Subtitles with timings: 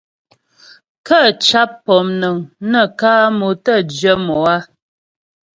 [1.07, 2.35] Kə́ sháp pɔmnəŋ
[2.71, 4.57] nə kǎ mo tə́ jyə mo á.